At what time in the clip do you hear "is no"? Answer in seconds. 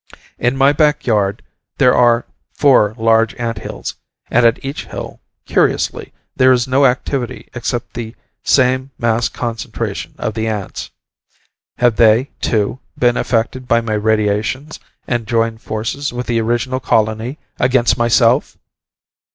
6.51-6.87